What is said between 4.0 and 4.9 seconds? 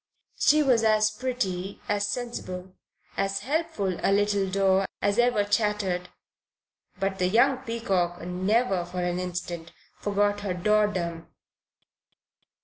a little daw